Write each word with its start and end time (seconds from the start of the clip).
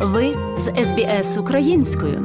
Ви 0.00 0.34
з 0.58 0.84
СБС 0.84 1.38
українською. 1.38 2.20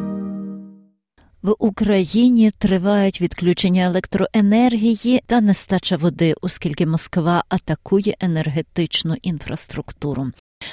В 1.41 1.55
Україні 1.59 2.51
тривають 2.51 3.21
відключення 3.21 3.85
електроенергії 3.85 5.21
та 5.25 5.41
нестача 5.41 5.97
води, 5.97 6.35
оскільки 6.41 6.85
Москва 6.85 7.43
атакує 7.49 8.15
енергетичну 8.19 9.15
інфраструктуру. 9.21 10.31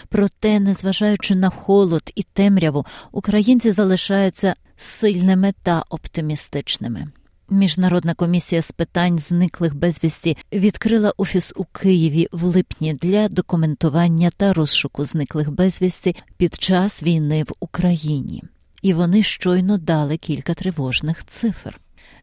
Проте, 0.08 0.60
незважаючи 0.60 1.34
на 1.34 1.50
холод 1.50 2.12
і 2.14 2.22
темряву, 2.22 2.86
українці 3.12 3.70
залишаються 3.70 4.54
сильними 4.76 5.52
та 5.62 5.84
оптимістичними. 5.90 7.06
Міжнародна 7.52 8.14
комісія 8.14 8.62
з 8.62 8.72
питань 8.72 9.18
зниклих 9.18 9.74
безвісті 9.74 10.36
відкрила 10.52 11.12
офіс 11.16 11.52
у 11.56 11.64
Києві 11.64 12.28
в 12.32 12.44
липні 12.44 12.94
для 12.94 13.28
документування 13.28 14.30
та 14.36 14.52
розшуку 14.52 15.04
зниклих 15.04 15.50
безвісті 15.50 16.16
під 16.36 16.54
час 16.54 17.02
війни 17.02 17.42
в 17.42 17.52
Україні, 17.60 18.42
і 18.82 18.94
вони 18.94 19.22
щойно 19.22 19.78
дали 19.78 20.16
кілька 20.16 20.54
тривожних 20.54 21.24
цифр. 21.26 21.80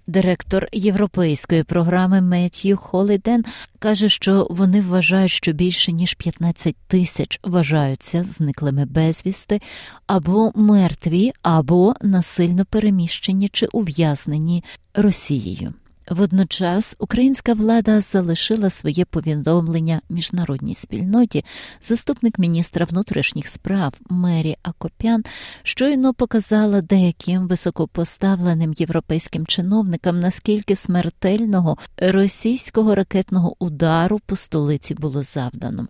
Директор 0.07 0.67
європейської 0.71 1.63
програми 1.63 2.21
Меттью 2.21 2.77
Холіден 2.77 3.45
каже, 3.79 4.09
що 4.09 4.47
вони 4.49 4.81
вважають, 4.81 5.31
що 5.31 5.53
більше 5.53 5.91
ніж 5.91 6.13
15 6.13 6.75
тисяч 6.87 7.39
вважаються 7.43 8.23
зниклими 8.23 8.85
безвісти 8.85 9.61
або 10.07 10.51
мертві, 10.55 11.31
або 11.41 11.93
насильно 12.01 12.65
переміщені 12.65 13.49
чи 13.49 13.67
ув'язнені 13.71 14.63
Росією. 14.93 15.73
Водночас 16.09 16.95
українська 16.99 17.53
влада 17.53 18.01
залишила 18.01 18.69
своє 18.69 19.05
повідомлення 19.05 20.01
міжнародній 20.09 20.75
спільноті. 20.75 21.45
Заступник 21.81 22.39
міністра 22.39 22.85
внутрішніх 22.85 23.47
справ 23.47 23.93
Мері 24.09 24.57
Акопян 24.63 25.23
щойно 25.63 26.13
показала 26.13 26.81
деяким 26.81 27.47
високопоставленим 27.47 28.73
європейським 28.77 29.45
чиновникам, 29.45 30.19
наскільки 30.19 30.75
смертельного 30.75 31.77
російського 31.97 32.95
ракетного 32.95 33.55
удару 33.59 34.19
по 34.25 34.35
столиці 34.35 34.93
було 34.93 35.23
завдано. 35.23 35.87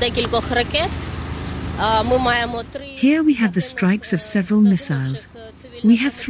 Декількох 0.00 0.50
ракет 0.50 0.90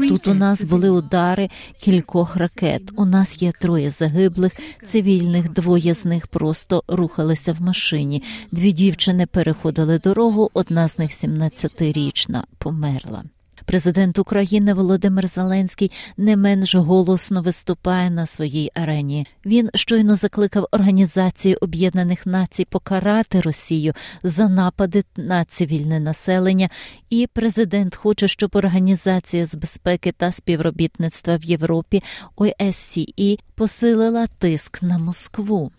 Тут 0.09 0.29
у 0.29 0.35
нас 0.35 0.63
були 0.63 0.91
удари 0.91 1.49
кількох 1.81 2.37
ракет. 2.37 2.83
У 2.97 3.05
нас 3.05 3.43
є 3.43 3.53
троє 3.53 3.91
загиблих, 3.91 4.53
цивільних, 4.87 5.51
двоє 5.51 5.95
з 5.95 6.05
них 6.05 6.27
просто 6.27 6.83
рухалися 6.89 7.53
в 7.53 7.63
машині. 7.63 8.23
Дві 8.53 8.73
дівчини 8.73 9.27
переходили 9.27 9.99
дорогу. 9.99 10.51
Одна 10.55 10.89
з 10.89 10.99
них 10.99 11.11
17-річна, 11.11 12.43
померла. 12.59 13.23
Президент 13.65 14.19
України 14.19 14.75
Володимир 14.75 15.27
Зеленський 15.27 15.91
не 16.17 16.37
менш 16.37 16.75
голосно 16.75 17.43
виступає 17.43 18.11
на 18.11 18.27
своїй 18.27 18.71
арені. 18.75 19.27
Він 19.47 19.71
щойно 19.75 20.17
закликав 20.17 20.67
Організацію 20.71 21.57
Об'єднаних 21.61 22.27
Націй 22.27 22.65
покарати 22.65 23.41
Росію 23.41 23.93
за 24.23 24.49
напади 24.49 25.05
на 25.17 25.45
цивільне 25.45 26.01
населення, 26.01 26.69
і 27.11 27.29
президент 27.33 27.97
хоче, 27.97 28.29
щоб 28.29 28.51
Організація 28.57 29.47
з 29.47 29.55
безпеки 29.55 30.13
та 30.13 30.33
співробітництва 30.33 31.37
в 31.37 31.45
Європі 31.45 32.03
ОСCE 32.37 33.39
посилила 33.55 34.27
тиск 34.27 34.83
на 34.83 34.99
Москву. 34.99 35.71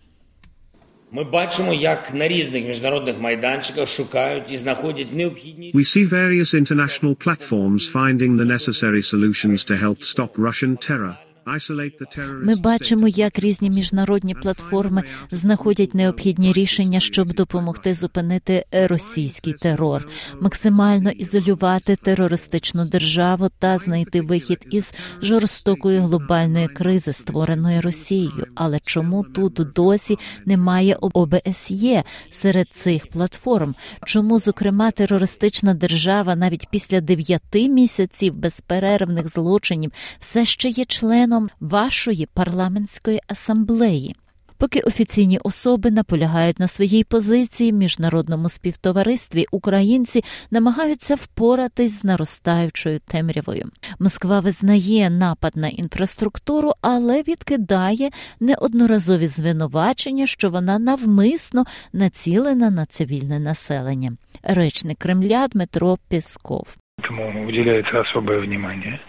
Ми 1.11 1.23
бачимо, 1.23 1.73
як 1.73 2.13
на 2.13 2.27
різних 2.27 2.65
міжнародних 2.65 3.19
майданчиках 3.19 3.87
шукають 3.87 4.51
і 4.51 4.57
знаходять 4.57 5.13
необхідні 5.13 5.71
We 5.73 5.97
see 5.97 6.09
various 6.09 6.53
international 6.53 7.15
platforms 7.25 7.91
finding 7.93 8.35
the 8.37 8.45
necessary 8.45 9.01
solutions 9.13 9.71
to 9.71 9.83
help 9.83 10.03
stop 10.03 10.29
Russian 10.37 10.89
terror. 10.89 11.15
Ми 12.42 12.56
бачимо, 12.56 13.08
як 13.08 13.38
різні 13.38 13.70
міжнародні 13.70 14.34
платформи 14.34 15.02
знаходять 15.30 15.94
необхідні 15.94 16.52
рішення, 16.52 17.00
щоб 17.00 17.34
допомогти 17.34 17.94
зупинити 17.94 18.64
російський 18.72 19.52
терор, 19.52 20.08
максимально 20.40 21.10
ізолювати 21.10 21.96
терористичну 21.96 22.84
державу 22.84 23.48
та 23.58 23.78
знайти 23.78 24.20
вихід 24.20 24.66
із 24.70 24.94
жорстокої 25.22 25.98
глобальної 25.98 26.68
кризи, 26.68 27.12
створеної 27.12 27.80
Росією. 27.80 28.46
Але 28.54 28.80
чому 28.84 29.24
тут 29.24 29.54
досі 29.74 30.18
немає 30.46 30.96
ОБСЄ 31.00 32.04
серед 32.30 32.68
цих 32.68 33.06
платформ? 33.06 33.74
Чому, 34.06 34.38
зокрема, 34.38 34.90
терористична 34.90 35.74
держава 35.74 36.36
навіть 36.36 36.68
після 36.70 37.00
дев'яти 37.00 37.68
місяців 37.68 38.34
безперервних 38.34 39.28
злочинів 39.28 39.92
все 40.18 40.44
ще 40.44 40.68
є 40.68 40.84
членом 40.84 41.31
вашої 41.60 42.26
парламентської 42.34 43.20
асамблеї? 43.26 44.16
Поки 44.62 44.80
офіційні 44.80 45.38
особи 45.38 45.90
наполягають 45.90 46.58
на 46.58 46.68
своїй 46.68 47.04
позиції 47.04 47.72
в 47.72 47.74
міжнародному 47.74 48.48
співтоваристві, 48.48 49.46
українці 49.50 50.24
намагаються 50.50 51.14
впоратись 51.14 52.00
з 52.00 52.04
наростаючою 52.04 53.00
темрявою. 53.00 53.70
Москва 53.98 54.40
визнає 54.40 55.10
напад 55.10 55.52
на 55.56 55.68
інфраструктуру, 55.68 56.72
але 56.80 57.22
відкидає 57.22 58.10
неодноразові 58.40 59.26
звинувачення, 59.26 60.26
що 60.26 60.50
вона 60.50 60.78
навмисно 60.78 61.64
націлена 61.92 62.70
на 62.70 62.86
цивільне 62.86 63.38
населення. 63.38 64.16
Речник 64.42 64.98
Кремля 64.98 65.48
Дмитро 65.48 65.98
Пісков. 66.08 66.76
Этому 67.02 67.48
уделяется 67.48 68.00
особое 68.00 68.38
внимание. 68.38 69.00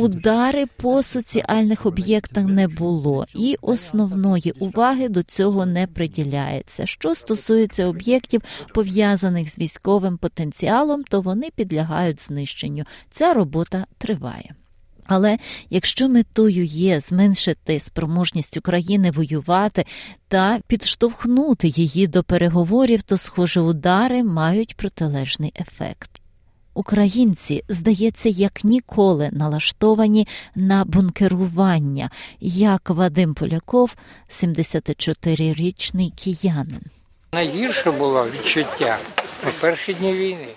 Удари 0.00 0.66
по 0.66 1.02
соціальних 1.02 1.86
об'єктах 1.86 2.44
не 2.44 2.68
було, 2.68 3.26
і 3.34 3.56
основної 3.60 4.52
уваги 4.58 5.08
до 5.08 5.22
цього 5.22 5.66
не 5.66 5.86
приділяється. 5.86 6.86
Що 6.86 7.14
стосується 7.14 7.86
об'єктів, 7.86 8.42
пов'язаних 8.74 9.50
з 9.50 9.58
військовим 9.58 10.18
потенціалом, 10.18 11.04
то 11.04 11.20
вони 11.20 11.50
підлягають 11.54 12.22
знищенню. 12.22 12.84
Ця 13.10 13.34
робота 13.34 13.86
триває. 13.98 14.54
Але 15.06 15.38
якщо 15.70 16.08
метою 16.08 16.64
є 16.64 17.00
зменшити 17.00 17.80
спроможність 17.80 18.56
України 18.56 19.10
воювати 19.10 19.84
та 20.28 20.60
підштовхнути 20.66 21.68
її 21.68 22.06
до 22.06 22.22
переговорів, 22.22 23.02
то 23.02 23.16
схоже 23.16 23.60
удари 23.60 24.24
мають 24.24 24.76
протилежний 24.76 25.52
ефект. 25.60 26.19
Українці, 26.74 27.64
здається, 27.68 28.28
як 28.28 28.64
ніколи 28.64 29.30
налаштовані 29.32 30.28
на 30.54 30.84
бункерування, 30.84 32.10
як 32.40 32.90
Вадим 32.90 33.34
Поляков, 33.34 33.96
74-річний 34.30 36.12
киянин. 36.24 36.82
Найгірше 37.32 37.90
було 37.90 38.26
відчуття 38.34 38.98
у 39.44 39.60
перші 39.60 39.94
дні 39.94 40.12
війни. 40.12 40.48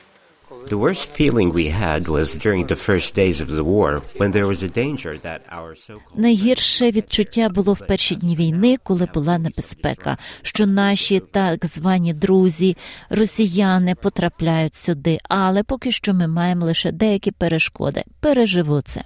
The 0.70 0.78
worst 0.78 1.12
feeling 1.12 1.52
we 1.52 1.68
had 1.68 2.08
was 2.08 2.34
during 2.46 2.68
the 2.68 2.76
first 2.76 3.16
days 3.16 3.42
of 3.42 3.50
the 3.50 3.64
war, 3.64 4.02
when 4.20 4.32
there 4.32 4.48
was 4.48 4.64
a 4.64 4.70
danger 4.70 5.14
that 5.18 5.42
our 5.52 5.76
so-called 5.76 6.20
Найгірше 6.20 6.92
відчуття 6.92 7.50
було 7.50 7.74
в 7.74 7.88
перші 7.88 8.16
дні 8.16 8.36
війни, 8.36 8.78
коли 8.84 9.08
була 9.14 9.38
небезпека, 9.38 10.18
що 10.42 10.66
наші 10.66 11.20
так 11.20 11.66
звані 11.66 12.14
друзі, 12.14 12.78
росіяни 13.10 13.96
потрапляють 13.96 14.76
сюди, 14.76 15.20
але 15.30 15.64
поки 15.64 15.92
що 15.92 16.14
ми 16.14 16.28
маємо 16.28 16.66
лише 16.66 16.92
деякі 16.92 17.32
перешкоди. 17.32 18.04
Переживу 18.20 18.82
це. 18.82 19.04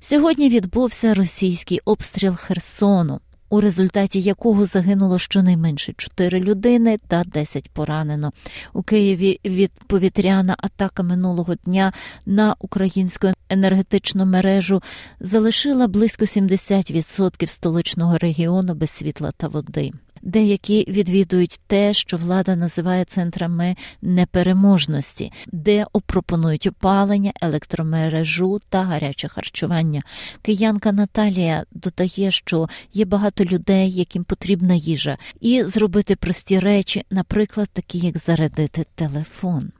Сьогодні 0.00 0.48
відбувся 0.48 1.14
російський 1.14 1.80
обстріл 1.84 2.34
Херсону, 2.36 3.20
у 3.54 3.60
результаті 3.60 4.20
якого 4.20 4.66
загинуло 4.66 5.18
щонайменше 5.18 5.92
4 5.96 6.40
людини 6.40 6.98
та 7.08 7.24
10 7.24 7.70
поранено. 7.70 8.32
У 8.72 8.82
Києві 8.82 9.40
від 9.44 9.70
повітряна 9.86 10.56
атака 10.58 11.02
минулого 11.02 11.54
дня 11.54 11.92
на 12.26 12.56
українську 12.58 13.28
енергетичну 13.48 14.26
мережу 14.26 14.82
залишила 15.20 15.88
близько 15.88 16.24
70% 16.24 17.46
столичного 17.46 18.18
регіону 18.18 18.74
без 18.74 18.90
світла 18.90 19.30
та 19.36 19.48
води. 19.48 19.92
Деякі 20.24 20.84
відвідують 20.88 21.60
те, 21.66 21.94
що 21.94 22.16
влада 22.16 22.56
називає 22.56 23.04
центрами 23.04 23.76
непереможності, 24.02 25.32
де 25.52 25.86
опропонують 25.92 26.66
опалення, 26.66 27.32
електромережу 27.40 28.60
та 28.68 28.82
гаряче 28.82 29.28
харчування. 29.28 30.02
Киянка 30.42 30.92
Наталія 30.92 31.64
додає, 31.72 32.30
що 32.30 32.68
є 32.92 33.04
багато 33.04 33.44
людей, 33.44 33.90
яким 33.90 34.24
потрібна 34.24 34.74
їжа, 34.74 35.18
і 35.40 35.62
зробити 35.62 36.16
прості 36.16 36.58
речі, 36.58 37.04
наприклад, 37.10 37.68
такі 37.72 37.98
як 37.98 38.18
зарядити 38.18 38.86
телефон. 38.94 39.72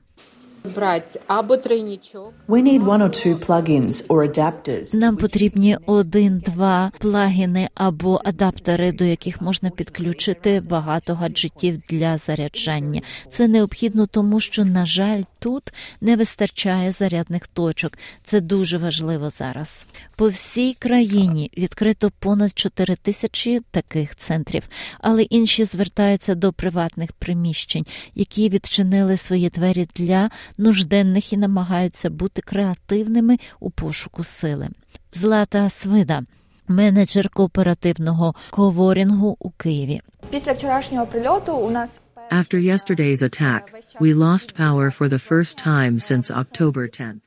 We 2.47 2.61
need 2.61 2.81
one 2.85 3.01
or 3.01 3.09
two 3.09 3.35
plugins 3.35 4.07
or 4.07 4.31
adapters. 4.31 4.95
Нам 4.95 5.17
потрібні 5.17 5.77
один-два 5.85 6.91
плагіни 6.99 7.69
або 7.75 8.21
адаптери, 8.25 8.91
до 8.91 9.05
яких 9.05 9.41
можна 9.41 9.69
підключити 9.69 10.61
багато 10.69 11.15
гаджетів 11.15 11.81
для 11.89 12.17
заряджання. 12.17 13.01
Це 13.31 13.47
необхідно, 13.47 14.07
тому 14.07 14.39
що, 14.39 14.65
на 14.65 14.85
жаль, 14.85 15.23
тут 15.39 15.73
не 16.01 16.15
вистачає 16.15 16.91
зарядних 16.91 17.47
точок. 17.47 17.97
Це 18.23 18.41
дуже 18.41 18.77
важливо 18.77 19.29
зараз. 19.29 19.87
По 20.15 20.27
всій 20.29 20.73
країні 20.73 21.51
відкрито 21.57 22.11
понад 22.19 22.59
4 22.59 22.95
тисячі 22.95 23.59
таких 23.71 24.15
центрів, 24.15 24.63
але 24.99 25.23
інші 25.23 25.65
звертаються 25.65 26.35
до 26.35 26.53
приватних 26.53 27.11
приміщень, 27.13 27.85
які 28.15 28.49
відчинили 28.49 29.17
свої 29.17 29.49
двері 29.49 29.87
для 29.95 30.29
нужденних 30.57 31.33
і 31.33 31.37
намагаються 31.37 32.09
бути 32.09 32.41
креативними 32.41 33.37
у 33.59 33.69
пошуку 33.69 34.23
сили. 34.23 34.69
Злата 35.13 35.69
Свида. 35.69 36.23
Менеджер 36.67 37.29
кооперативного 37.29 38.35
коворінгу 38.49 39.37
у 39.39 39.49
Києві. 39.49 40.01
Після 40.29 40.53
вчорашнього 40.53 41.07
прильоту 41.07 41.53
у 41.57 41.69
нас 41.71 42.01
After 42.31 42.55
yesterday's 42.55 43.21
attack, 43.21 43.63
we 43.99 44.15
lost 44.15 44.55
power 44.57 44.89
for 44.89 45.07
the 45.07 45.19
first 45.31 45.53
time 45.67 45.99
since 45.99 46.31
October 46.31 46.83
10th. 46.99 47.19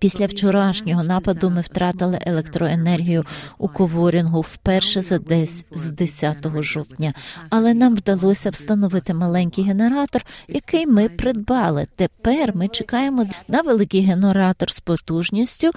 Після 0.00 0.26
вчорашнього 0.26 1.02
нападу 1.02 1.50
ми 1.50 1.60
втратили 1.60 2.18
електроенергію 2.22 3.24
у 3.58 3.68
коворінгу 3.68 4.40
вперше 4.40 5.02
за 5.02 5.18
десь 5.18 5.64
з 5.70 5.90
10 5.90 6.62
жовтня, 6.62 7.14
але 7.50 7.74
нам 7.74 7.96
вдалося 7.96 8.50
встановити 8.50 9.14
маленький 9.14 9.64
генератор, 9.64 10.24
який 10.48 10.86
ми 10.86 11.08
придбали. 11.08 11.86
Тепер 11.96 12.56
ми 12.56 12.68
чекаємо 12.68 13.26
на 13.48 13.62
великий 13.62 14.00
генератор 14.00 14.70
з 14.70 14.80
потужністю 14.80 15.70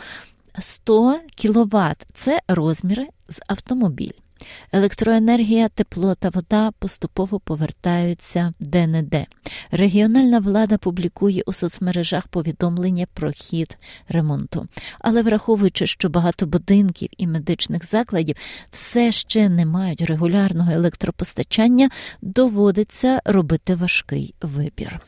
100 0.60 1.20
кВт. 1.42 2.08
Це 2.14 2.40
розміри 2.48 3.08
з 3.30 3.42
автомобіль. 3.48 4.23
Електроенергія, 4.72 5.70
тепло 5.70 6.16
та 6.16 6.30
вода 6.30 6.72
поступово 6.80 7.40
повертаються 7.40 8.54
де-не-де. 8.60 9.26
Регіональна 9.72 10.40
влада 10.40 10.78
публікує 10.78 11.44
у 11.46 11.54
соцмережах 11.54 12.28
повідомлення 12.28 13.08
про 13.14 13.32
хід 13.32 13.78
ремонту. 14.08 14.68
Але 15.00 15.22
враховуючи, 15.22 15.88
що 15.88 16.10
багато 16.10 16.46
будинків 16.46 17.10
і 17.18 17.28
медичних 17.28 17.86
закладів 17.86 18.36
все 18.72 19.12
ще 19.12 19.50
не 19.50 19.66
мають 19.66 20.02
регулярного 20.02 20.72
електропостачання, 20.72 21.90
доводиться 22.22 23.22
робити 23.26 23.76
важкий 23.76 24.36
вибір. 24.42 25.00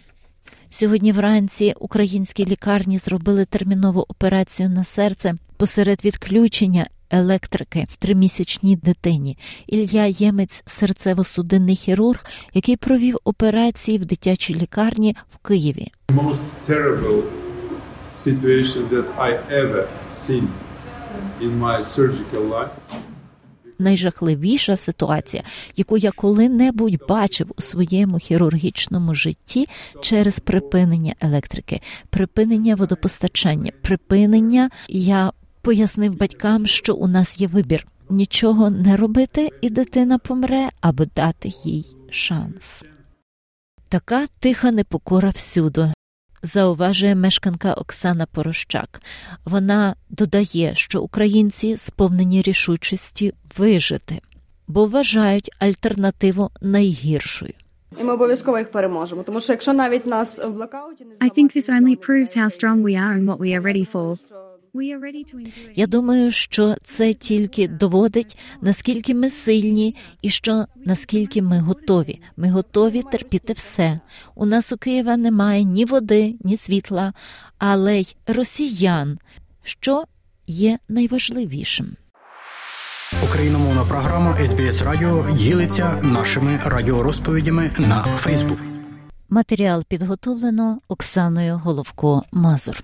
Сьогодні 0.69 1.11
вранці 1.11 1.73
українські 1.79 2.45
лікарні 2.45 2.97
зробили 2.97 3.45
термінову 3.45 4.05
операцію 4.07 4.69
на 4.69 4.83
серце 4.83 5.33
посеред 5.57 6.05
відключення 6.05 6.87
електрики 7.09 7.87
тримісячній 7.99 8.75
дитині. 8.75 9.37
Ілля 9.67 10.05
Ємець, 10.05 10.63
серцево-судинний 10.67 11.75
хірург, 11.75 12.25
який 12.53 12.77
провів 12.77 13.17
операції 13.23 13.97
в 13.97 14.05
дитячій 14.05 14.55
лікарні 14.55 15.15
в 15.33 15.47
Києві. 15.47 15.91
Most 16.07 16.53
terrible 16.69 17.23
situation 18.13 18.89
that 18.89 19.05
I 19.17 19.31
ever 19.51 19.87
seen 20.13 20.47
in 21.41 21.59
my 21.59 21.83
surgical 21.83 22.49
life. 22.49 22.69
Найжахливіша 23.79 24.77
ситуація, 24.77 25.43
яку 25.75 25.97
я 25.97 26.11
коли-небудь 26.11 26.97
бачив 27.09 27.51
у 27.57 27.61
своєму 27.61 28.17
хірургічному 28.17 29.13
житті 29.13 29.67
через 30.01 30.39
припинення 30.39 31.15
електрики, 31.21 31.81
припинення 32.09 32.75
водопостачання, 32.75 33.71
припинення 33.81 34.69
я 34.89 35.31
пояснив 35.65 36.17
батькам, 36.17 36.67
що 36.67 36.95
у 36.95 37.07
нас 37.07 37.41
є 37.41 37.47
вибір 37.47 37.87
нічого 38.09 38.69
не 38.69 38.97
робити, 38.97 39.49
і 39.61 39.69
дитина 39.69 40.17
помре, 40.17 40.69
або 40.81 41.05
дати 41.15 41.51
їй 41.63 41.95
шанс. 42.09 42.83
Така 43.89 44.27
тиха 44.39 44.71
непокора 44.71 45.29
всюди. 45.29 45.93
Зауважує 46.43 47.15
мешканка 47.15 47.73
Оксана 47.73 48.25
Порощак. 48.25 49.01
Вона 49.45 49.95
додає, 50.09 50.75
що 50.75 51.01
українці 51.01 51.77
сповнені 51.77 52.41
рішучості 52.41 53.33
вижити, 53.57 54.21
бо 54.67 54.85
вважають 54.85 55.51
альтернативу 55.59 56.49
найгіршою. 56.61 57.53
І 58.01 58.03
ми 58.03 58.13
обов'язково 58.13 58.57
їх 58.57 58.71
переможемо. 58.71 59.23
Тому 59.23 59.41
що 59.41 59.53
якщо 59.53 59.73
навіть 59.73 60.05
нас 60.05 60.39
в 60.39 60.49
блокауті 60.49 61.05
не 61.05 61.27
I 61.27 61.37
think 61.37 61.57
this 61.57 61.69
only 61.69 62.07
proves 62.07 62.37
how 62.37 62.49
strong 62.49 62.83
we 62.83 62.95
are 62.95 63.19
and 63.19 63.25
what 63.25 63.37
we 63.37 63.59
are 63.59 63.61
ready 63.61 63.91
for. 63.91 64.17
Я 65.75 65.87
думаю, 65.87 66.31
що 66.31 66.75
це 66.83 67.13
тільки 67.13 67.67
доводить, 67.67 68.37
наскільки 68.61 69.13
ми 69.13 69.29
сильні, 69.29 69.95
і 70.21 70.29
що 70.29 70.65
наскільки 70.85 71.41
ми 71.41 71.59
готові. 71.59 72.19
Ми 72.37 72.49
готові 72.49 73.01
терпіти 73.11 73.53
все. 73.53 73.99
У 74.35 74.45
нас 74.45 74.71
у 74.71 74.77
Києва 74.77 75.17
немає 75.17 75.63
ні 75.63 75.85
води, 75.85 76.35
ні 76.43 76.57
світла, 76.57 77.13
але 77.57 77.99
й 77.99 78.15
росіян, 78.27 79.19
що 79.63 80.03
є 80.47 80.79
найважливішим. 80.89 81.95
Україномовна 83.23 83.83
програма 83.83 84.37
SBS 84.41 84.85
Радіо 84.85 85.25
ділиться 85.37 86.01
нашими 86.03 86.59
радіорозповідями 86.65 87.71
на 87.77 88.03
Фейсбук. 88.03 88.59
Матеріал 89.29 89.83
підготовлено 89.87 90.79
Оксаною 90.87 91.61
Головко 91.63 92.23
Мазур. 92.31 92.83